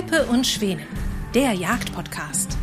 Teppe 0.00 0.24
und 0.24 0.46
Schwänen, 0.46 0.86
der 1.34 1.52
Jagdpodcast. 1.52 2.56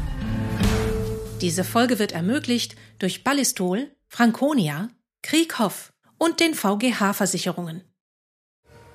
Diese 1.40 1.64
Folge 1.64 2.00
wird 2.00 2.12
ermöglicht 2.12 2.76
durch 2.98 3.24
Ballistol, 3.24 3.92
Franconia, 4.08 4.90
Krieghoff 5.22 5.94
und 6.18 6.40
den 6.40 6.56
VGH-Versicherungen. 6.56 7.84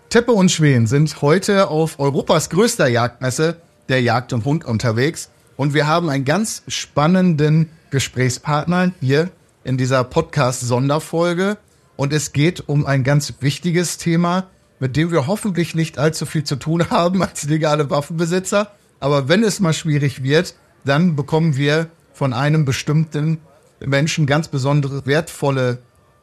Teppe 0.09 0.33
und 0.33 0.51
Schweden 0.51 0.89
sind 0.89 1.23
heute 1.23 1.69
auf 1.69 2.01
Europas 2.01 2.51
größter 2.51 2.89
Jagdmesse, 2.89 3.61
der 3.89 4.03
Jagd 4.03 4.33
und 4.33 4.45
Hund, 4.45 4.65
unterwegs. 4.65 5.31
Und 5.57 5.73
wir 5.73 5.87
haben 5.87 6.11
einen 6.11 6.25
ganz 6.25 6.65
spannenden 6.67 7.71
Gesprächspartner 7.91 8.91
hier 8.99 9.31
in 9.63 9.79
dieser 9.79 10.03
Podcast-Sonderfolge. 10.03 11.59
Und 11.95 12.13
es 12.13 12.33
geht 12.33 12.69
um 12.69 12.87
ein 12.87 13.05
ganz 13.05 13.35
wichtiges 13.39 13.99
Thema, 13.99 14.49
mit 14.83 14.97
dem 14.97 15.13
wir 15.13 15.29
hoffentlich 15.29 15.77
nicht 15.77 15.97
allzu 15.97 16.27
viel 16.27 16.43
zu 16.43 16.57
tun 16.57 16.91
haben 16.91 17.23
als 17.23 17.45
legale 17.45 17.89
Waffenbesitzer. 17.89 18.73
Aber 18.99 19.29
wenn 19.29 19.45
es 19.45 19.61
mal 19.61 19.73
schwierig 19.73 20.25
wird, 20.25 20.57
dann 20.85 21.15
bekommen 21.15 21.57
wir 21.57 21.89
von 22.13 22.33
einem 22.33 22.65
bestimmten 22.65 23.39
Menschen 23.79 24.27
ganz 24.27 24.49
besondere 24.49 25.07
wertvolle 25.07 25.79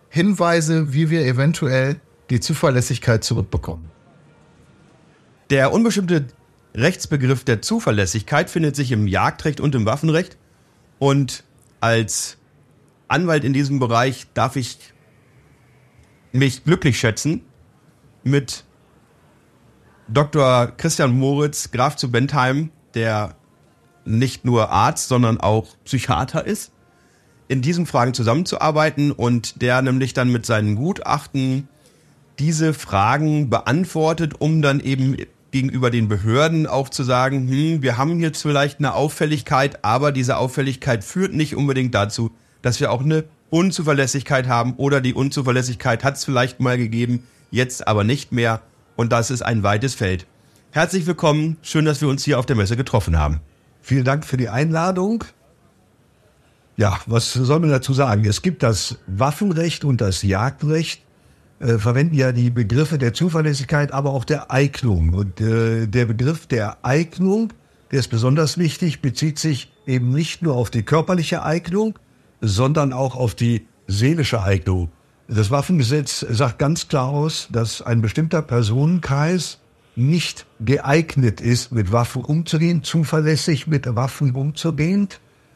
Hinweise, 0.10 0.92
wie 0.92 1.10
wir 1.10 1.26
eventuell 1.26 2.02
die 2.30 2.42
Zuverlässigkeit 2.42 3.24
zurückbekommen. 3.24 3.90
Der 5.52 5.72
unbestimmte 5.72 6.26
Rechtsbegriff 6.76 7.46
der 7.46 7.62
Zuverlässigkeit 7.62 8.50
findet 8.50 8.76
sich 8.76 8.92
im 8.92 9.08
Jagdrecht 9.08 9.62
und 9.62 9.74
im 9.74 9.86
Waffenrecht. 9.86 10.36
Und 11.00 11.46
als 11.80 12.36
Anwalt 13.08 13.46
in 13.46 13.54
diesem 13.54 13.80
Bereich 13.80 14.28
darf 14.34 14.58
ich 14.58 14.80
mich 16.34 16.66
glücklich 16.66 17.00
schätzen, 17.00 17.46
mit 18.30 18.64
Dr. 20.08 20.72
Christian 20.78 21.18
Moritz, 21.18 21.72
Graf 21.72 21.96
zu 21.96 22.12
Bentheim, 22.12 22.72
der 22.94 23.36
nicht 24.06 24.46
nur 24.46 24.70
Arzt, 24.72 25.08
sondern 25.08 25.40
auch 25.40 25.68
Psychiater 25.86 26.46
ist, 26.46 26.72
in 27.48 27.62
diesen 27.62 27.86
Fragen 27.86 28.14
zusammenzuarbeiten 28.14 29.12
und 29.12 29.62
der 29.62 29.82
nämlich 29.82 30.14
dann 30.14 30.32
mit 30.32 30.46
seinen 30.46 30.76
Gutachten 30.76 31.68
diese 32.40 32.74
Fragen 32.74 33.50
beantwortet, 33.50 34.36
um 34.40 34.62
dann 34.62 34.80
eben 34.80 35.18
gegenüber 35.52 35.90
den 35.90 36.08
Behörden 36.08 36.68
auch 36.68 36.90
zu 36.90 37.04
sagen, 37.04 37.48
hm, 37.50 37.82
wir 37.82 37.98
haben 37.98 38.20
jetzt 38.20 38.42
vielleicht 38.42 38.80
eine 38.80 38.94
Auffälligkeit, 38.94 39.84
aber 39.84 40.12
diese 40.12 40.38
Auffälligkeit 40.38 41.04
führt 41.04 41.34
nicht 41.34 41.56
unbedingt 41.56 41.94
dazu, 41.94 42.32
dass 42.62 42.80
wir 42.80 42.92
auch 42.92 43.02
eine 43.02 43.26
Unzuverlässigkeit 43.50 44.48
haben 44.48 44.76
oder 44.76 45.02
die 45.02 45.14
Unzuverlässigkeit 45.14 46.04
hat 46.04 46.16
es 46.18 46.26
vielleicht 46.26 46.60
mal 46.60 46.78
gegeben, 46.78 47.24
jetzt 47.52 47.88
aber 47.88 48.04
nicht 48.04 48.32
mehr 48.32 48.62
und 48.96 49.12
das 49.12 49.32
ist 49.32 49.42
ein 49.42 49.64
weites 49.64 49.96
Feld. 49.96 50.28
Herzlich 50.72 51.06
willkommen, 51.08 51.58
schön, 51.62 51.86
dass 51.86 52.02
wir 52.02 52.10
uns 52.10 52.24
hier 52.24 52.38
auf 52.38 52.46
der 52.46 52.56
Messe 52.56 52.78
getroffen 52.78 53.18
haben. 53.18 53.40
Vielen 53.82 54.04
Dank 54.04 54.26
für 54.26 54.38
die 54.38 54.50
Einladung. 54.50 55.24
Ja, 56.78 57.00
was 57.08 57.34
soll 57.34 57.60
man 57.60 57.70
dazu 57.72 57.94
sagen? 57.94 58.24
Es 58.26 58.42
gibt 58.42 58.64
das 58.64 59.00
Waffenrecht 59.08 59.84
und 59.84 60.00
das 60.00 60.22
Jagdrecht, 60.22 61.02
äh, 61.60 61.78
verwenden 61.78 62.16
ja 62.16 62.32
die 62.32 62.52
Begriffe 62.52 62.98
der 62.98 63.14
Zuverlässigkeit, 63.14 63.92
aber 63.92 64.12
auch 64.12 64.24
der 64.24 64.52
Eignung. 64.52 65.14
Und 65.14 65.42
äh, 65.42 65.88
der 65.88 66.06
Begriff 66.06 66.48
der 66.48 66.78
Eignung, 66.84 67.52
der 67.92 68.00
ist 68.00 68.08
besonders 68.08 68.58
wichtig, 68.58 69.02
bezieht 69.02 69.40
sich 69.40 69.72
eben 69.86 70.12
nicht 70.14 70.42
nur 70.42 70.56
auf 70.56 70.70
die 70.70 70.84
körperliche 70.84 71.44
Eignung, 71.44 71.98
sondern 72.40 72.94
auch 72.94 73.16
auf 73.16 73.36
die 73.36 73.68
seelische 73.88 74.42
Eignung. 74.42 74.90
Das 75.32 75.52
Waffengesetz 75.52 76.26
sagt 76.28 76.58
ganz 76.58 76.88
klar 76.88 77.10
aus, 77.10 77.50
dass 77.52 77.84
ein 77.84 78.02
bestimmter 78.02 78.42
Personenkreis 78.42 79.60
nicht 79.96 80.48
geeignet 80.60 81.40
ist, 81.40 81.72
mit 81.72 81.92
Waffen 81.92 82.24
umzugehen, 82.24 82.82
zuverlässig 82.82 83.68
mit 83.68 83.96
Waffen 83.96 84.34
umzugehen. 84.34 85.08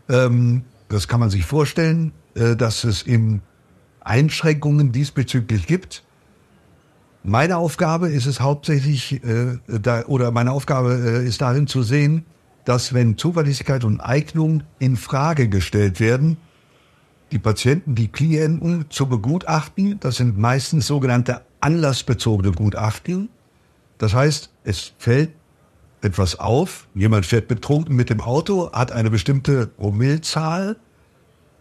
Ähm, 0.10 0.64
das 0.90 1.08
kann 1.08 1.20
man 1.20 1.32
sich 1.32 1.46
vorstellen, 1.46 2.12
äh, 2.36 2.56
dass 2.56 2.84
es 2.84 3.02
im 3.02 3.42
Einschränkungen 4.02 4.92
diesbezüglich 4.92 5.66
gibt. 5.66 6.04
Meine 7.24 7.58
Aufgabe 7.58 8.10
ist 8.10 8.28
es 8.28 8.42
hauptsächlich, 8.42 9.24
äh, 9.24 9.58
da, 9.68 10.06
oder 10.06 10.30
meine 10.30 10.52
Aufgabe 10.52 10.94
äh, 10.94 11.28
ist 11.28 11.42
darin 11.42 11.66
zu 11.66 11.82
sehen, 11.82 12.26
dass 12.64 12.94
wenn 12.94 13.18
Zuverlässigkeit 13.18 13.86
und 13.86 14.02
Eignung 14.02 14.62
in 14.78 14.98
Frage 14.98 15.50
gestellt 15.50 16.00
werden, 16.00 16.38
die 17.34 17.40
Patienten, 17.40 17.96
die 17.96 18.08
Klienten 18.08 18.86
zu 18.90 19.08
begutachten. 19.08 20.00
Das 20.00 20.18
sind 20.18 20.38
meistens 20.38 20.88
sogenannte 20.88 21.42
anlassbezogene 21.60 22.52
Gutachten. 22.52 23.30
Das 23.98 24.14
heißt, 24.14 24.52
es 24.64 24.94
fällt 24.98 25.32
etwas 26.02 26.40
auf, 26.40 26.88
jemand 26.94 27.26
fährt 27.26 27.48
betrunken 27.48 27.96
mit 27.96 28.10
dem 28.10 28.22
Auto, 28.22 28.72
hat 28.72 28.92
eine 28.92 29.10
bestimmte 29.10 29.68
Promillzahl, 29.68 30.76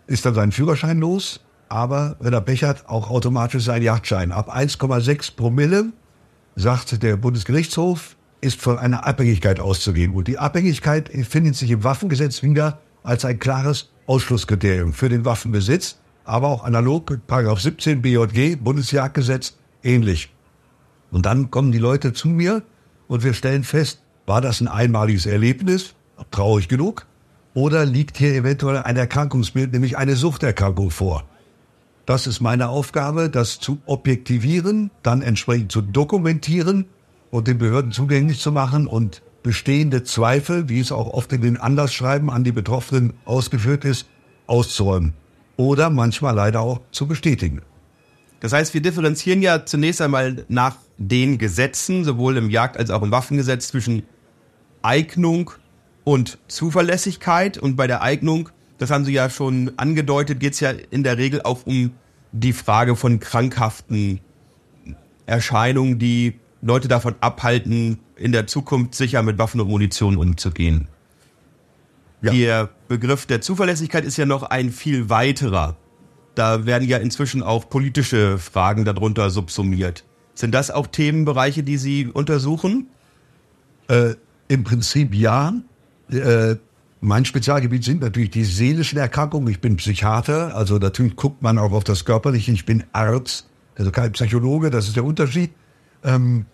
ist 0.07 0.27
dann 0.27 0.35
seinen 0.35 0.53
Führerschein 0.53 0.99
los, 0.99 1.41
aber 1.69 2.17
wenn 2.21 2.33
er 2.33 2.41
Pech 2.41 2.65
hat, 2.65 2.89
auch 2.89 3.09
automatisch 3.09 3.65
seinen 3.65 3.83
Yachtschein. 3.83 4.33
Ab 4.33 4.55
1,6 4.55 5.37
Promille, 5.37 5.93
sagt 6.57 7.03
der 7.03 7.17
Bundesgerichtshof, 7.17 8.17
ist 8.41 8.61
von 8.61 8.79
einer 8.79 9.07
Abhängigkeit 9.07 9.61
auszugehen. 9.61 10.13
Und 10.13 10.29
die 10.29 10.39
Abhängigkeit 10.39 11.09
findet 11.09 11.55
sich 11.55 11.71
im 11.71 11.85
Waffengesetz 11.85 12.43
wieder 12.43 12.81
als 13.05 13.25
ein 13.25 13.39
klares 13.39 13.92
Ausschlusskriterium 14.07 14.93
für 14.93 15.09
den 15.09 15.25
Waffenbesitz, 15.25 15.99
aber 16.25 16.49
auch 16.49 16.65
analog 16.65 17.19
Paragraph 17.27 17.61
17 17.61 18.03
BJG, 18.03 18.57
Bundesjagdgesetz, 18.57 19.57
ähnlich. 19.83 20.33
Und 21.11 21.27
dann 21.27 21.51
kommen 21.51 21.73
die 21.73 21.79
Leute 21.79 22.13
zu 22.13 22.29
mir 22.29 22.63
und 23.09 23.25
wir 23.25 23.35
stellen 23.35 23.65
fest, 23.65 24.03
war 24.27 24.41
das 24.41 24.61
ein 24.61 24.69
einmaliges 24.69 25.27
Erlebnis, 25.27 25.95
traurig 26.31 26.69
genug, 26.69 27.07
oder 27.55 27.85
liegt 27.85 28.17
hier 28.17 28.35
eventuell 28.35 28.79
ein 28.79 28.97
Erkrankungsbild, 28.97 29.73
nämlich 29.73 29.99
eine 29.99 30.17
Suchterkrankung 30.17 30.91
vor? 30.91 31.25
Das 32.07 32.27
ist 32.27 32.41
meine 32.41 32.69
Aufgabe, 32.69 33.31
das 33.31 33.61
zu 33.61 33.79
objektivieren, 33.87 34.91
dann 35.03 35.23
entsprechend 35.23 35.71
zu 35.71 35.83
dokumentieren 35.83 36.87
und 37.31 37.47
den 37.47 37.59
Behörden 37.59 37.93
zugänglich 37.93 38.41
zu 38.41 38.53
machen 38.53 38.87
und 38.87 39.23
bestehende 39.43 40.05
Zweifel, 40.05 40.69
wie 40.69 40.81
es 40.81 40.93
auch 40.93 41.09
oft 41.09 41.33
in 41.33 41.43
den 41.43 41.57
Anlassschreiben 41.57 42.31
an 42.31 42.45
die 42.45 42.53
Betroffenen 42.53 43.15
ausgeführt 43.25 43.85
ist, 43.85 44.09
auszuräumen 44.47 45.15
oder 45.57 45.91
manchmal 45.91 46.35
leider 46.35 46.61
auch 46.61 46.81
zu 46.91 47.07
bestätigen. 47.07 47.63
Das 48.41 48.53
heißt, 48.53 48.75
wir 48.75 48.83
differenzieren 48.83 49.43
ja 49.43 49.65
zunächst 49.65 50.01
einmal 50.01 50.45
nach 50.49 50.77
den 50.99 51.39
Gesetzen, 51.39 52.05
sowohl 52.05 52.37
im 52.37 52.51
Jagd- 52.51 52.77
als 52.77 52.91
auch 52.91 53.03
im 53.03 53.11
Waffengesetz, 53.11 53.69
zwischen 53.69 54.03
Eignung 54.83 55.53
und 56.05 56.39
Zuverlässigkeit. 56.49 57.59
Und 57.59 57.77
bei 57.77 57.87
der 57.87 58.03
Eignung, 58.03 58.49
das 58.79 58.91
haben 58.91 59.05
Sie 59.05 59.13
ja 59.13 59.31
schon 59.31 59.73
angedeutet, 59.77 60.41
geht 60.41 60.55
es 60.55 60.61
ja 60.61 60.73
in 60.91 61.05
der 61.05 61.19
Regel 61.19 61.43
auch 61.43 61.67
um 61.67 61.93
die 62.33 62.53
Frage 62.53 62.97
von 62.97 63.21
krankhaften 63.21 64.21
Erscheinungen, 65.27 65.99
die 65.99 66.41
Leute 66.63 66.89
davon 66.89 67.15
abhalten, 67.21 68.01
in 68.23 68.33
der 68.33 68.47
Zukunft 68.47 68.95
sicher 68.95 69.23
mit 69.23 69.39
Waffen 69.39 69.61
und 69.61 69.69
Munition 69.69 70.17
umzugehen. 70.17 70.89
Ja. 72.23 72.33
Der 72.33 72.69
Begriff 72.89 73.27
der 73.27 73.41
Zuverlässigkeit 73.41 74.05
ist 74.05 74.17
ja 74.17 74.27
noch 74.27 74.45
ein 74.45 74.71
viel 74.71 75.11
weiterer. 75.11 75.77
Da 76.35 76.65
werden 76.67 76.89
ja 76.89 76.99
inzwischen 76.99 77.43
auch 77.43 77.69
politische 77.69 78.39
Fragen 78.39 78.85
darunter 78.85 79.29
subsumiert. 79.29 80.05
Sind 80.35 80.55
das 80.55 80.71
auch 80.71 80.87
Themenbereiche, 80.87 81.63
die 81.63 81.77
Sie 81.77 82.07
untersuchen? 82.07 82.87
Äh, 83.89 84.15
Im 84.49 84.65
Prinzip 84.65 85.15
ja. 85.15 85.53
Äh, 86.11 86.57
mein 87.01 87.25
Spezialgebiet 87.25 87.83
sind 87.83 88.01
natürlich 88.01 88.31
die 88.31 88.45
seelischen 88.45 88.99
Erkrankungen. 88.99 89.49
Ich 89.49 89.61
bin 89.61 89.77
Psychiater, 89.77 90.55
also 90.55 90.79
natürlich 90.79 91.17
guckt 91.17 91.43
man 91.43 91.59
auch 91.59 91.73
auf 91.73 91.83
das 91.83 92.05
Körperliche. 92.05 92.53
Ich 92.53 92.65
bin 92.65 92.85
Arzt, 92.93 93.49
also 93.77 93.91
kein 93.91 94.13
Psychologe, 94.13 94.71
das 94.71 94.87
ist 94.87 94.95
der 94.95 95.05
Unterschied. 95.05 95.51
Ähm, 96.05 96.47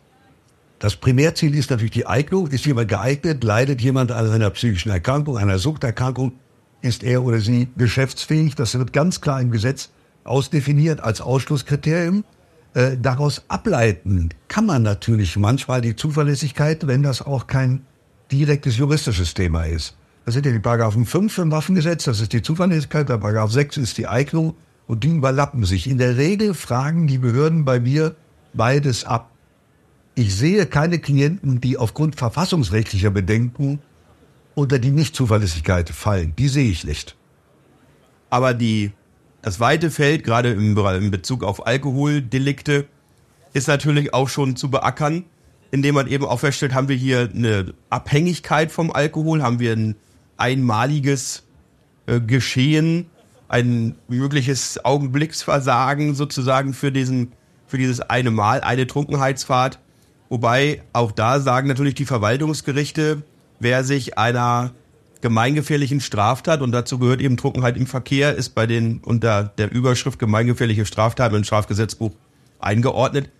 das 0.79 0.97
Primärziel 0.97 1.55
ist 1.55 1.71
natürlich 1.71 1.93
die 1.93 2.07
Eignung. 2.07 2.47
Ist 2.49 2.67
jemand 2.67 2.89
geeignet? 2.89 3.43
Leidet 3.43 3.81
jemand 3.81 4.13
an 4.13 4.31
einer 4.31 4.51
psychischen 4.51 4.91
Erkrankung, 4.91 5.37
einer 5.37 5.59
Suchterkrankung? 5.59 6.33
Ist 6.81 7.03
er 7.03 7.25
oder 7.25 7.41
sie 7.41 7.69
geschäftsfähig? 7.77 8.55
Das 8.55 8.79
wird 8.79 8.93
ganz 8.93 9.21
klar 9.21 9.41
im 9.41 9.51
Gesetz 9.51 9.91
ausdefiniert 10.23 11.01
als 11.01 11.21
Ausschlusskriterium. 11.21 12.25
Äh, 12.75 12.97
daraus 13.01 13.43
ableiten 13.49 14.29
kann 14.47 14.67
man 14.67 14.83
natürlich 14.83 15.37
manchmal 15.37 15.81
die 15.81 15.97
Zuverlässigkeit, 15.97 16.87
wenn 16.87 17.03
das 17.03 17.23
auch 17.23 17.49
kein 17.49 17.85
direktes 18.31 18.77
juristisches 18.77 19.35
Thema 19.35 19.65
ist. 19.65 19.97
Das 20.25 20.35
sind 20.35 20.45
ja 20.45 20.53
die 20.53 20.59
Paragraphen 20.59 21.07
5 21.07 21.39
im 21.39 21.51
Waffengesetz, 21.51 22.05
das 22.05 22.21
ist 22.21 22.35
die 22.35 22.43
Zuverlässigkeit, 22.43 23.09
der 23.09 23.17
Paragraph 23.17 23.51
6 23.51 23.79
ist 23.79 23.97
die 23.97 24.07
Eignung 24.07 24.55
und 24.87 25.03
die 25.03 25.09
überlappen 25.09 25.65
sich. 25.65 25.89
In 25.89 25.97
der 25.97 26.19
Regel 26.19 26.53
fragen 26.53 27.07
die 27.07 27.17
Behörden 27.17 27.65
bei 27.65 27.81
mir 27.81 28.15
beides 28.53 29.05
ab. 29.05 29.31
Ich 30.19 30.35
sehe 30.35 30.67
keine 30.67 30.99
Klienten, 30.99 31.61
die 31.61 31.79
aufgrund 31.79 32.17
verfassungsrechtlicher 32.17 33.11
Bedenken 33.11 33.79
unter 34.57 34.81
die 34.81 34.91
Nichtzuverlässigkeit 34.91 35.91
fallen. 35.91 36.35
Die 36.37 36.49
sehe 36.49 36.69
ich 36.69 36.83
nicht. 36.83 37.15
Aber 38.29 38.53
die, 38.53 38.91
das 39.43 39.61
weite 39.61 39.93
Feld, 39.93 40.25
gerade 40.25 40.51
im, 40.51 40.77
in 40.77 41.13
Bezug 41.13 41.45
auf 41.45 41.69
Alkoholdelikte, 41.69 42.87
ist 43.53 43.69
natürlich 43.69 44.13
auch 44.13 44.29
schon 44.29 44.57
zu 44.57 44.73
beackern. 44.73 45.25
indem 45.71 45.95
man 45.95 46.09
eben 46.09 46.25
auch 46.25 46.41
feststellt, 46.41 46.75
haben 46.75 46.89
wir 46.89 46.97
hier 46.97 47.31
eine 47.33 47.73
Abhängigkeit 47.89 48.73
vom 48.73 48.91
Alkohol, 48.91 49.41
haben 49.41 49.61
wir 49.61 49.73
ein 49.73 49.95
einmaliges 50.37 51.45
äh, 52.07 52.19
Geschehen, 52.21 53.07
ein 53.47 53.95
mögliches 54.09 54.85
Augenblicksversagen 54.85 56.17
sozusagen 56.17 56.75
für 56.75 56.91
diesen, 56.91 57.35
für 57.69 57.79
dieses 57.79 58.01
eine 58.01 58.33
Mal, 58.33 58.63
eine 58.63 58.89
Trunkenheitsfahrt. 58.89 59.79
Wobei 60.29 60.83
auch 60.93 61.13
da 61.13 61.41
sagen 61.41 61.69
natürlich 61.69 61.95
die 61.95 62.05
Verwaltungsgerichte, 62.05 63.23
wer 63.61 63.85
sich 63.85 64.19
einer 64.19 64.73
gemeingefährlichen 65.21 66.01
Straftat, 66.01 66.61
und 66.61 66.73
dazu 66.73 66.99
gehört 66.99 67.21
eben 67.21 67.37
Trunkenheit 67.37 67.77
im 67.77 67.87
Verkehr, 67.87 68.35
ist 68.35 68.51
bei 68.51 68.67
den 68.67 68.99
unter 68.99 69.45
der 69.45 69.73
Überschrift 69.73 70.19
gemeingefährliche 70.19 70.87
Straftat 70.87 71.33
im 71.33 71.45
Strafgesetzbuch 71.45 72.13
eingeordnet, 72.61 73.31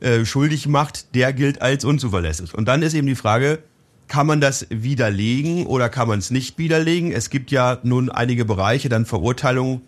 äh, 0.00 0.24
schuldig 0.24 0.68
macht, 0.68 1.14
der 1.14 1.32
gilt 1.32 1.60
als 1.60 1.84
unzuverlässig. 1.84 2.54
Und 2.54 2.66
dann 2.66 2.82
ist 2.82 2.94
eben 2.94 3.06
die 3.06 3.16
Frage, 3.16 3.60
kann 4.06 4.26
man 4.26 4.40
das 4.40 4.66
widerlegen 4.70 5.66
oder 5.66 5.88
kann 5.88 6.08
man 6.08 6.18
es 6.18 6.30
nicht 6.30 6.56
widerlegen? 6.58 7.12
Es 7.12 7.30
gibt 7.30 7.50
ja 7.50 7.78
nun 7.82 8.10
einige 8.10 8.44
Bereiche, 8.44 8.88
dann 8.88 9.06
Verurteilungen, 9.06 9.82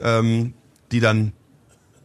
ähm, 0.00 0.54
die 0.92 1.00
dann 1.00 1.32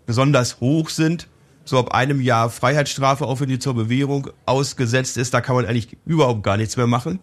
besonders 0.05 0.59
hoch 0.59 0.89
sind. 0.89 1.27
So 1.65 1.79
ab 1.79 1.93
einem 1.93 2.21
Jahr 2.21 2.49
Freiheitsstrafe, 2.49 3.25
auch 3.25 3.41
wenn 3.41 3.49
die 3.49 3.59
zur 3.59 3.73
Bewährung 3.73 4.29
ausgesetzt 4.45 5.17
ist, 5.17 5.33
da 5.33 5.41
kann 5.41 5.55
man 5.55 5.65
eigentlich 5.65 5.97
überhaupt 6.05 6.43
gar 6.43 6.57
nichts 6.57 6.77
mehr 6.77 6.87
machen. 6.87 7.19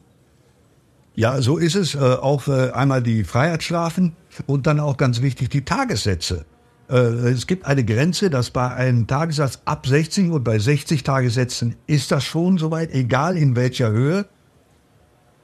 Ja, 1.15 1.41
so 1.41 1.59
ist 1.59 1.77
es. 1.77 1.95
Äh, 1.95 1.99
auch 1.99 2.49
äh, 2.49 2.71
einmal 2.71 3.03
die 3.03 3.25
Freiheitsstrafen 3.25 4.17
und 4.47 4.67
dann 4.67 4.81
auch 4.81 4.97
ganz 4.97 5.23
wichtig 5.23 5.51
die 5.51 5.65
Tagessätze. 5.65 6.45
Äh, 6.89 6.97
es 6.97 7.47
gibt 7.47 7.67
eine 7.67 7.85
Grenze, 7.85 8.31
dass 8.31 8.51
bei 8.51 8.69
einem 8.69 9.07
Tagessatz 9.07 9.61
ab 9.65 9.87
60 9.87 10.31
und 10.31 10.43
bei 10.43 10.59
60 10.59 11.03
Tagessätzen 11.05 11.77
ist 11.87 12.11
das 12.11 12.25
schon 12.25 12.59
soweit, 12.59 12.93
egal 12.93 13.37
in 13.37 13.57
welcher 13.57 13.91
Höhe, 13.91 14.27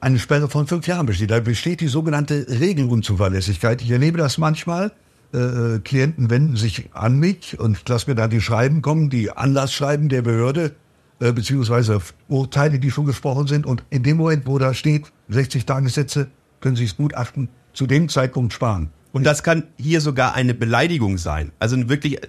eine 0.01 0.19
Sperre 0.19 0.47
von 0.47 0.67
fünf 0.67 0.87
Jahren 0.87 1.05
besteht. 1.05 1.31
Da 1.31 1.39
besteht 1.39 1.81
die 1.81 1.87
sogenannte 1.87 2.47
Regelunzuverlässigkeit. 2.47 3.81
Ich 3.81 3.91
erlebe 3.91 4.17
das 4.17 4.37
manchmal. 4.37 4.91
Äh, 5.33 5.37
äh 5.37 5.79
Klienten 5.79 6.29
wenden 6.29 6.55
sich 6.55 6.89
an 6.93 7.19
mich 7.19 7.59
und 7.59 7.87
lassen 7.87 8.11
mir 8.11 8.15
dann 8.15 8.29
die 8.29 8.41
Schreiben 8.41 8.81
kommen, 8.81 9.09
die 9.09 9.31
Anlassschreiben 9.31 10.09
der 10.09 10.21
Behörde, 10.21 10.75
äh, 11.19 11.31
beziehungsweise 11.31 12.01
Urteile, 12.27 12.79
die 12.79 12.91
schon 12.91 13.05
gesprochen 13.05 13.47
sind. 13.47 13.65
Und 13.65 13.83
in 13.89 14.03
dem 14.03 14.17
Moment, 14.17 14.47
wo 14.47 14.57
da 14.57 14.73
steht, 14.73 15.11
60 15.29 15.65
Tagessätze, 15.65 16.27
können 16.61 16.75
Sie 16.75 16.85
das 16.85 16.97
Gutachten 16.97 17.49
zu 17.73 17.87
dem 17.87 18.09
Zeitpunkt 18.09 18.53
sparen. 18.53 18.89
Und 19.11 19.23
das 19.25 19.43
kann 19.43 19.63
hier 19.77 20.01
sogar 20.01 20.35
eine 20.35 20.53
Beleidigung 20.53 21.17
sein. 21.17 21.51
Also 21.59 21.89
wirklich 21.89 22.19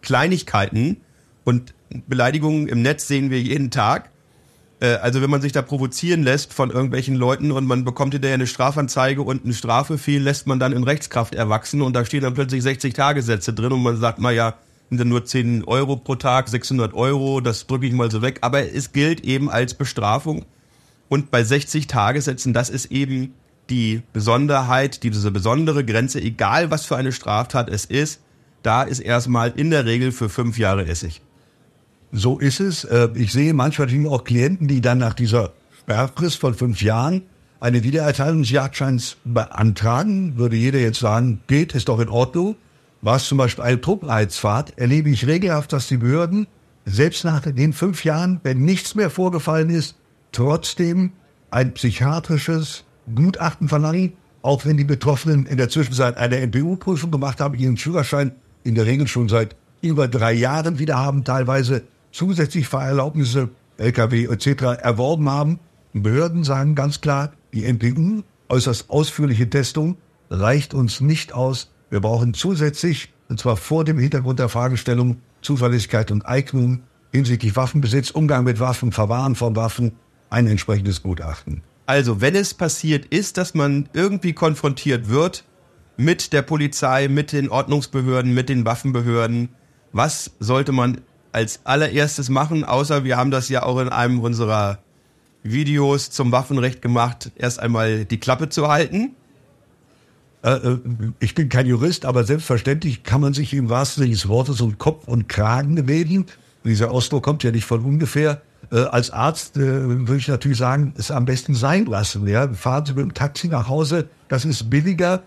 Kleinigkeiten 0.00 0.98
und 1.44 1.74
Beleidigungen 2.06 2.68
im 2.68 2.82
Netz 2.82 3.08
sehen 3.08 3.30
wir 3.30 3.40
jeden 3.40 3.70
Tag. 3.70 4.10
Äh, 4.80 4.94
also 4.96 5.22
wenn 5.22 5.30
man 5.30 5.40
sich 5.40 5.52
da 5.52 5.62
provozieren 5.62 6.22
lässt 6.22 6.52
von 6.52 6.70
irgendwelchen 6.70 7.14
Leuten 7.14 7.52
und 7.52 7.66
man 7.66 7.84
bekommt 7.84 8.14
hinterher 8.14 8.34
eine 8.34 8.46
Strafanzeige 8.46 9.22
und 9.22 9.44
eine 9.44 9.54
Strafbefehl, 9.54 10.22
lässt 10.22 10.46
man 10.46 10.58
dann 10.58 10.72
in 10.72 10.84
Rechtskraft 10.84 11.34
erwachsen 11.34 11.82
und 11.82 11.94
da 11.94 12.04
stehen 12.04 12.22
dann 12.22 12.34
plötzlich 12.34 12.62
60 12.62 12.94
Tagessätze 12.94 13.52
drin 13.52 13.72
und 13.72 13.82
man 13.82 13.96
sagt, 13.96 14.18
na 14.20 14.30
ja, 14.30 14.54
sind 14.88 14.98
dann 15.00 15.08
nur 15.08 15.24
10 15.24 15.64
Euro 15.64 15.96
pro 15.96 16.14
Tag, 16.14 16.48
600 16.48 16.94
Euro, 16.94 17.40
das 17.40 17.66
drücke 17.66 17.86
ich 17.86 17.92
mal 17.92 18.10
so 18.10 18.22
weg. 18.22 18.38
Aber 18.40 18.72
es 18.72 18.92
gilt 18.92 19.20
eben 19.20 19.50
als 19.50 19.74
Bestrafung. 19.74 20.46
Und 21.08 21.30
bei 21.30 21.42
60 21.42 21.86
Tagessätzen, 21.86 22.52
das 22.52 22.70
ist 22.70 22.86
eben 22.86 23.34
die 23.70 24.02
Besonderheit, 24.12 25.02
diese 25.02 25.30
besondere 25.30 25.84
Grenze, 25.84 26.20
egal 26.20 26.70
was 26.70 26.86
für 26.86 26.96
eine 26.96 27.12
Straftat 27.12 27.68
es 27.68 27.84
ist, 27.84 28.20
da 28.62 28.82
ist 28.82 29.00
erstmal 29.00 29.52
in 29.56 29.70
der 29.70 29.84
Regel 29.84 30.10
für 30.12 30.28
fünf 30.28 30.58
Jahre 30.58 30.86
Essig. 30.86 31.20
So 32.12 32.38
ist 32.38 32.60
es. 32.60 32.84
Äh, 32.84 33.08
ich 33.14 33.32
sehe 33.32 33.54
manchmal 33.54 33.88
auch 34.08 34.24
Klienten, 34.24 34.68
die 34.68 34.80
dann 34.80 34.98
nach 34.98 35.14
dieser 35.14 35.52
Sperrfrist 35.80 36.38
von 36.38 36.54
fünf 36.54 36.82
Jahren 36.82 37.22
eine 37.60 37.82
Wiedererteilung 37.82 38.42
des 38.42 38.50
Jagdscheins 38.50 39.16
beantragen. 39.24 40.36
Würde 40.36 40.56
jeder 40.56 40.78
jetzt 40.78 41.00
sagen, 41.00 41.40
geht, 41.46 41.74
ist 41.74 41.88
doch 41.88 42.00
in 42.00 42.08
Ordnung. 42.08 42.56
Was 43.00 43.26
zum 43.26 43.38
Beispiel 43.38 43.64
eine 43.64 43.80
Truppenheitsfahrt, 43.80 44.76
erlebe 44.76 45.10
ich 45.10 45.26
regelhaft, 45.26 45.72
dass 45.72 45.88
die 45.88 45.98
Behörden 45.98 46.46
selbst 46.84 47.24
nach 47.24 47.40
den 47.40 47.72
fünf 47.72 48.04
Jahren, 48.04 48.40
wenn 48.42 48.64
nichts 48.64 48.94
mehr 48.94 49.10
vorgefallen 49.10 49.70
ist, 49.70 49.96
trotzdem 50.32 51.12
ein 51.50 51.74
psychiatrisches 51.74 52.84
Gutachten 53.14 53.68
verlangen, 53.68 54.14
auch 54.42 54.64
wenn 54.64 54.76
die 54.76 54.84
Betroffenen 54.84 55.46
in 55.46 55.58
der 55.58 55.68
Zwischenzeit 55.68 56.16
eine 56.16 56.38
NPU-Prüfung 56.38 57.10
gemacht 57.10 57.40
haben, 57.40 57.54
ihren 57.54 57.76
Führerschein 57.76 58.32
in 58.64 58.74
der 58.74 58.86
Regel 58.86 59.06
schon 59.06 59.28
seit 59.28 59.54
über 59.80 60.08
drei 60.08 60.32
Jahren 60.32 60.78
wieder 60.78 60.96
haben, 60.96 61.24
teilweise 61.24 61.82
zusätzlich 62.10 62.68
Fahrerlaubnisse, 62.68 63.50
LKW 63.76 64.26
etc. 64.26 64.62
erworben 64.82 65.28
haben. 65.28 65.60
Behörden 65.92 66.44
sagen 66.44 66.74
ganz 66.74 67.00
klar, 67.00 67.32
die 67.52 67.64
NPU, 67.64 68.22
äußerst 68.48 68.90
ausführliche 68.90 69.48
Testung, 69.48 69.96
reicht 70.30 70.74
uns 70.74 71.00
nicht 71.00 71.32
aus. 71.32 71.72
Wir 71.90 72.00
brauchen 72.00 72.34
zusätzlich, 72.34 73.12
und 73.28 73.40
zwar 73.40 73.56
vor 73.56 73.84
dem 73.84 73.98
Hintergrund 73.98 74.38
der 74.38 74.48
Fragestellung 74.48 75.18
Zuverlässigkeit 75.40 76.10
und 76.10 76.26
Eignung 76.26 76.80
hinsichtlich 77.12 77.56
Waffenbesitz, 77.56 78.10
Umgang 78.10 78.44
mit 78.44 78.60
Waffen, 78.60 78.92
Verwahren 78.92 79.34
von 79.34 79.56
Waffen, 79.56 79.92
ein 80.30 80.46
entsprechendes 80.46 81.02
Gutachten. 81.02 81.62
Also, 81.86 82.20
wenn 82.20 82.34
es 82.34 82.52
passiert 82.52 83.06
ist, 83.06 83.38
dass 83.38 83.54
man 83.54 83.88
irgendwie 83.94 84.34
konfrontiert 84.34 85.08
wird 85.08 85.44
mit 85.96 86.32
der 86.32 86.42
Polizei, 86.42 87.08
mit 87.08 87.32
den 87.32 87.48
Ordnungsbehörden, 87.48 88.34
mit 88.34 88.50
den 88.50 88.66
Waffenbehörden, 88.66 89.48
was 89.92 90.32
sollte 90.38 90.72
man 90.72 91.00
als 91.38 91.60
allererstes 91.62 92.30
machen, 92.30 92.64
außer 92.64 93.04
wir 93.04 93.16
haben 93.16 93.30
das 93.30 93.48
ja 93.48 93.62
auch 93.62 93.78
in 93.78 93.88
einem 93.88 94.18
unserer 94.18 94.78
Videos 95.44 96.10
zum 96.10 96.32
Waffenrecht 96.32 96.82
gemacht, 96.82 97.30
erst 97.36 97.60
einmal 97.60 98.04
die 98.04 98.18
Klappe 98.18 98.48
zu 98.48 98.66
halten. 98.66 99.14
Äh, 100.42 100.50
äh, 100.50 100.78
ich 101.20 101.36
bin 101.36 101.48
kein 101.48 101.66
Jurist, 101.66 102.06
aber 102.06 102.24
selbstverständlich 102.24 103.04
kann 103.04 103.20
man 103.20 103.34
sich 103.34 103.54
im 103.54 103.70
wahrsten 103.70 104.02
Sinne 104.02 104.14
des 104.14 104.26
Wortes 104.26 104.60
um 104.60 104.78
Kopf 104.78 105.06
und 105.06 105.28
Kragen 105.28 105.78
reden. 105.78 106.26
Dieser 106.64 106.90
Ausdruck 106.90 107.22
kommt 107.22 107.44
ja 107.44 107.52
nicht 107.52 107.66
von 107.66 107.84
ungefähr. 107.84 108.42
Äh, 108.72 108.80
als 108.80 109.12
Arzt 109.12 109.54
würde 109.54 110.16
ich 110.16 110.26
natürlich 110.26 110.58
sagen, 110.58 110.92
es 110.96 111.12
am 111.12 111.24
besten 111.24 111.54
sein 111.54 111.86
lassen. 111.86 112.26
Ja? 112.26 112.52
Fahren 112.52 112.84
Sie 112.84 112.94
mit 112.94 113.04
dem 113.04 113.14
Taxi 113.14 113.46
nach 113.46 113.68
Hause, 113.68 114.08
das 114.26 114.44
ist 114.44 114.68
billiger. 114.68 115.22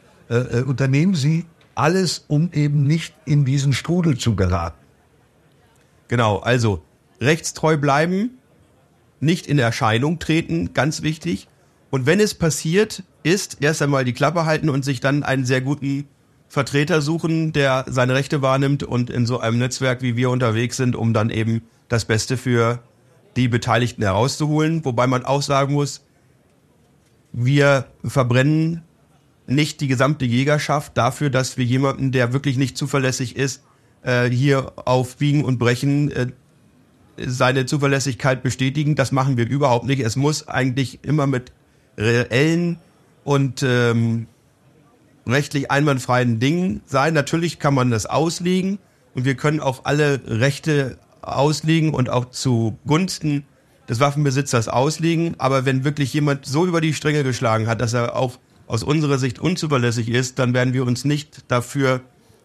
Unternehmen 0.65 1.13
Sie 1.13 1.45
alles, 1.75 2.23
um 2.29 2.51
eben 2.53 2.83
nicht 2.83 3.13
in 3.25 3.43
diesen 3.43 3.73
Strudel 3.73 4.17
zu 4.17 4.37
geraten. 4.37 4.80
Genau, 6.11 6.39
also 6.39 6.83
rechtstreu 7.21 7.77
bleiben, 7.77 8.31
nicht 9.21 9.47
in 9.47 9.57
Erscheinung 9.57 10.19
treten, 10.19 10.73
ganz 10.73 11.03
wichtig. 11.03 11.47
Und 11.89 12.05
wenn 12.05 12.19
es 12.19 12.33
passiert 12.33 13.03
ist, 13.23 13.59
erst 13.61 13.81
einmal 13.81 14.03
die 14.03 14.11
Klappe 14.11 14.45
halten 14.45 14.69
und 14.69 14.83
sich 14.83 14.99
dann 14.99 15.23
einen 15.23 15.45
sehr 15.45 15.61
guten 15.61 16.09
Vertreter 16.49 17.01
suchen, 17.01 17.53
der 17.53 17.85
seine 17.87 18.13
Rechte 18.13 18.41
wahrnimmt 18.41 18.83
und 18.83 19.09
in 19.09 19.25
so 19.25 19.39
einem 19.39 19.57
Netzwerk 19.57 20.01
wie 20.01 20.17
wir 20.17 20.29
unterwegs 20.29 20.75
sind, 20.75 20.97
um 20.97 21.13
dann 21.13 21.29
eben 21.29 21.61
das 21.87 22.03
Beste 22.03 22.35
für 22.35 22.83
die 23.37 23.47
Beteiligten 23.47 24.03
herauszuholen. 24.03 24.83
Wobei 24.83 25.07
man 25.07 25.23
auch 25.23 25.41
sagen 25.41 25.75
muss, 25.75 26.03
wir 27.31 27.85
verbrennen 28.03 28.83
nicht 29.47 29.79
die 29.79 29.87
gesamte 29.87 30.25
Jägerschaft 30.25 30.97
dafür, 30.97 31.29
dass 31.29 31.57
wir 31.57 31.63
jemanden, 31.63 32.11
der 32.11 32.33
wirklich 32.33 32.57
nicht 32.57 32.77
zuverlässig 32.77 33.37
ist, 33.37 33.63
äh, 34.03 34.29
hier 34.29 34.73
auf 34.75 35.17
Biegen 35.17 35.43
und 35.43 35.57
Brechen 35.57 36.11
äh, 36.11 36.27
seine 37.17 37.65
Zuverlässigkeit 37.65 38.43
bestätigen. 38.43 38.95
Das 38.95 39.11
machen 39.11 39.37
wir 39.37 39.47
überhaupt 39.47 39.85
nicht. 39.85 40.01
Es 40.01 40.15
muss 40.15 40.47
eigentlich 40.47 41.03
immer 41.03 41.27
mit 41.27 41.51
reellen 41.97 42.77
und 43.23 43.63
ähm, 43.63 44.27
rechtlich 45.27 45.69
einwandfreien 45.69 46.39
Dingen 46.39 46.81
sein. 46.85 47.13
Natürlich 47.13 47.59
kann 47.59 47.73
man 47.73 47.91
das 47.91 48.05
auslegen 48.05 48.79
und 49.13 49.25
wir 49.25 49.35
können 49.35 49.59
auch 49.59 49.85
alle 49.85 50.21
Rechte 50.25 50.97
auslegen 51.21 51.93
und 51.93 52.09
auch 52.09 52.31
zugunsten 52.31 53.43
des 53.87 53.99
Waffenbesitzers 53.99 54.67
auslegen. 54.67 55.35
Aber 55.37 55.65
wenn 55.65 55.83
wirklich 55.83 56.13
jemand 56.13 56.45
so 56.45 56.65
über 56.65 56.81
die 56.81 56.93
Stränge 56.93 57.23
geschlagen 57.23 57.67
hat, 57.67 57.81
dass 57.81 57.93
er 57.93 58.15
auch 58.15 58.39
aus 58.67 58.83
unserer 58.83 59.17
Sicht 59.17 59.37
unzuverlässig 59.39 60.09
ist, 60.09 60.39
dann 60.39 60.53
werden 60.53 60.73
wir 60.73 60.85
uns 60.85 61.03
nicht 61.03 61.51
dafür 61.51 62.01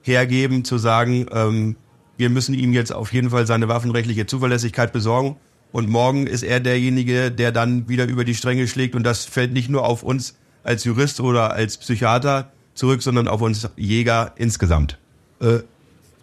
hergeben 0.06 0.64
zu 0.64 0.78
sagen, 0.78 1.26
ähm, 1.32 1.76
wir 2.16 2.30
müssen 2.30 2.54
ihm 2.54 2.72
jetzt 2.72 2.92
auf 2.92 3.12
jeden 3.12 3.30
Fall 3.30 3.46
seine 3.46 3.68
waffenrechtliche 3.68 4.26
Zuverlässigkeit 4.26 4.92
besorgen. 4.92 5.36
Und 5.72 5.88
morgen 5.88 6.26
ist 6.26 6.42
er 6.42 6.60
derjenige, 6.60 7.30
der 7.30 7.52
dann 7.52 7.88
wieder 7.88 8.06
über 8.06 8.24
die 8.24 8.34
Stränge 8.34 8.66
schlägt. 8.68 8.94
Und 8.94 9.02
das 9.02 9.24
fällt 9.24 9.52
nicht 9.52 9.68
nur 9.68 9.84
auf 9.84 10.02
uns 10.02 10.36
als 10.64 10.84
Jurist 10.84 11.20
oder 11.20 11.52
als 11.52 11.76
Psychiater 11.76 12.50
zurück, 12.74 13.02
sondern 13.02 13.28
auf 13.28 13.42
uns 13.42 13.68
Jäger 13.76 14.32
insgesamt. 14.36 14.98
Äh, 15.40 15.58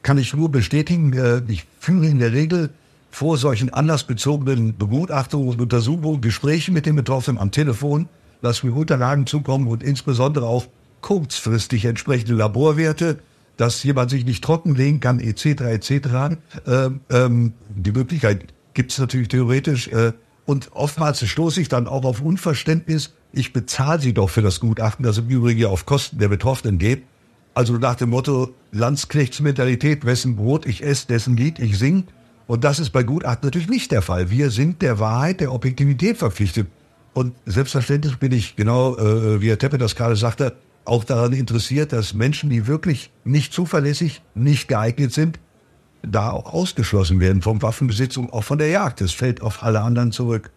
kann 0.01 0.17
ich 0.17 0.33
nur 0.33 0.49
bestätigen. 0.49 1.13
Äh, 1.13 1.41
ich 1.47 1.65
führe 1.79 2.07
in 2.07 2.19
der 2.19 2.33
Regel 2.33 2.71
vor 3.11 3.37
solchen 3.37 3.71
anlassbezogenen 3.71 4.75
Begutachtungen 4.75 5.59
Untersuchungen 5.59 6.21
Gespräche 6.21 6.71
mit 6.71 6.87
den 6.87 6.95
Betroffenen 6.95 7.39
am 7.39 7.51
Telefon 7.51 8.09
lassen 8.43 8.67
wir 8.67 8.75
Unterlagen 8.75 9.25
zukommen 9.25 9.67
und 9.67 9.81
insbesondere 9.81 10.45
auch 10.45 10.67
kurzfristig 11.01 11.85
entsprechende 11.85 12.35
Laborwerte, 12.35 13.19
dass 13.57 13.83
jemand 13.83 14.09
sich 14.09 14.25
nicht 14.25 14.43
trockenlegen 14.43 14.99
kann, 14.99 15.19
etc., 15.19 15.45
etc. 15.61 15.91
Ähm, 16.65 17.01
ähm, 17.09 17.53
die 17.75 17.91
Möglichkeit 17.91 18.53
gibt 18.73 18.91
es 18.91 18.97
natürlich 18.97 19.27
theoretisch. 19.27 19.87
Äh, 19.89 20.13
und 20.45 20.71
oftmals 20.73 21.25
stoße 21.25 21.61
ich 21.61 21.69
dann 21.69 21.87
auch 21.87 22.03
auf 22.03 22.21
Unverständnis. 22.21 23.13
Ich 23.31 23.53
bezahle 23.53 24.01
sie 24.01 24.13
doch 24.13 24.29
für 24.29 24.41
das 24.41 24.59
Gutachten, 24.59 25.05
das 25.05 25.17
im 25.17 25.29
Übrigen 25.29 25.59
ja 25.59 25.69
auf 25.69 25.85
Kosten 25.85 26.19
der 26.19 26.27
Betroffenen 26.27 26.77
geht. 26.77 27.03
Also 27.53 27.73
nach 27.73 27.95
dem 27.95 28.09
Motto 28.09 28.49
Landsknechtsmentalität, 28.71 30.05
wessen 30.05 30.35
Brot 30.35 30.65
ich 30.65 30.83
esse, 30.83 31.07
dessen 31.07 31.37
Lied 31.37 31.59
ich 31.59 31.77
sing. 31.77 32.05
Und 32.47 32.63
das 32.63 32.79
ist 32.79 32.89
bei 32.89 33.03
Gutachten 33.03 33.47
natürlich 33.47 33.69
nicht 33.69 33.91
der 33.91 34.01
Fall. 34.01 34.29
Wir 34.29 34.49
sind 34.51 34.81
der 34.81 34.99
Wahrheit, 34.99 35.39
der 35.39 35.53
Objektivität 35.53 36.17
verpflichtet. 36.17 36.67
Und 37.13 37.35
selbstverständlich 37.45 38.17
bin 38.17 38.31
ich, 38.31 38.55
genau 38.55 38.97
äh, 38.97 39.39
wie 39.39 39.49
Herr 39.49 39.59
Teppe 39.59 39.77
das 39.77 39.95
gerade 39.95 40.15
sagte, 40.15 40.55
auch 40.85 41.03
daran 41.03 41.33
interessiert, 41.33 41.93
dass 41.93 42.13
Menschen, 42.13 42.49
die 42.49 42.67
wirklich 42.67 43.11
nicht 43.23 43.53
zuverlässig, 43.53 44.21
nicht 44.35 44.67
geeignet 44.67 45.13
sind, 45.13 45.39
da 46.01 46.31
auch 46.31 46.53
ausgeschlossen 46.53 47.19
werden 47.19 47.41
vom 47.41 47.61
Waffenbesitz 47.61 48.17
und 48.17 48.33
auch 48.33 48.43
von 48.43 48.57
der 48.57 48.67
Jagd. 48.67 49.01
Das 49.01 49.11
fällt 49.13 49.41
auf 49.41 49.63
alle 49.63 49.81
anderen 49.81 50.11
zurück. 50.11 50.51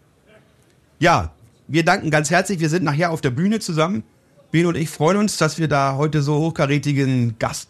Ja, 0.98 1.32
wir 1.68 1.84
danken 1.84 2.10
ganz 2.10 2.30
herzlich. 2.30 2.60
Wir 2.60 2.68
sind 2.68 2.84
nachher 2.84 3.10
auf 3.10 3.20
der 3.20 3.30
Bühne 3.30 3.60
zusammen. 3.60 4.02
Ben 4.50 4.66
und 4.66 4.76
ich 4.76 4.88
freuen 4.88 5.18
uns, 5.18 5.36
dass 5.36 5.58
wir 5.58 5.68
da 5.68 5.96
heute 5.96 6.22
so 6.22 6.38
hochkarätigen 6.38 7.38
Gast 7.38 7.68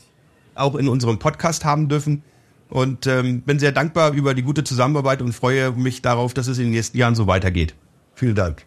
auch 0.54 0.74
in 0.74 0.88
unserem 0.88 1.18
Podcast 1.18 1.64
haben 1.64 1.88
dürfen. 1.88 2.22
Und 2.68 3.06
ähm, 3.06 3.42
bin 3.42 3.58
sehr 3.58 3.72
dankbar 3.72 4.12
über 4.12 4.34
die 4.34 4.42
gute 4.42 4.64
Zusammenarbeit 4.64 5.22
und 5.22 5.32
freue 5.32 5.70
mich 5.72 6.02
darauf, 6.02 6.34
dass 6.34 6.48
es 6.48 6.58
in 6.58 6.64
den 6.64 6.72
nächsten 6.72 6.98
Jahren 6.98 7.14
so 7.14 7.26
weitergeht. 7.26 7.74
Vielen 8.14 8.34
Dank. 8.34 8.64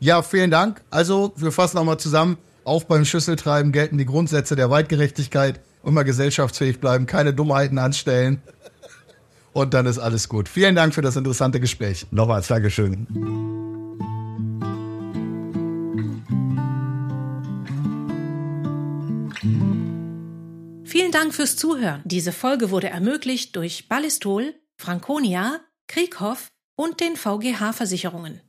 Ja, 0.00 0.20
vielen 0.22 0.50
Dank. 0.50 0.82
Also, 0.90 1.32
wir 1.36 1.50
fassen 1.50 1.76
nochmal 1.76 1.98
zusammen. 1.98 2.36
Auch 2.66 2.82
beim 2.82 3.04
Schüsseltreiben 3.04 3.70
gelten 3.70 3.96
die 3.96 4.06
Grundsätze 4.06 4.56
der 4.56 4.70
Weitgerechtigkeit. 4.70 5.60
Immer 5.84 6.02
gesellschaftsfähig 6.02 6.80
bleiben, 6.80 7.06
keine 7.06 7.32
Dummheiten 7.32 7.78
anstellen. 7.78 8.42
Und 9.52 9.72
dann 9.72 9.86
ist 9.86 10.00
alles 10.00 10.28
gut. 10.28 10.48
Vielen 10.48 10.74
Dank 10.74 10.92
für 10.92 11.00
das 11.00 11.14
interessante 11.14 11.60
Gespräch. 11.60 12.06
Nochmals 12.10 12.48
Dankeschön. 12.48 13.06
Vielen 20.84 21.12
Dank 21.12 21.34
fürs 21.34 21.54
Zuhören. 21.54 22.02
Diese 22.04 22.32
Folge 22.32 22.72
wurde 22.72 22.88
ermöglicht 22.88 23.54
durch 23.54 23.88
Ballistol, 23.88 24.54
Franconia, 24.76 25.60
Krieghoff 25.86 26.48
und 26.74 26.98
den 26.98 27.14
VGH 27.14 27.72
Versicherungen. 27.74 28.40